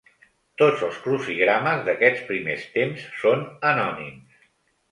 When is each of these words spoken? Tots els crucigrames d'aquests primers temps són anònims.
Tots 0.61 0.85
els 0.87 0.97
crucigrames 1.03 1.83
d'aquests 1.89 2.25
primers 2.31 2.65
temps 2.81 3.07
són 3.21 3.47
anònims. 3.75 4.45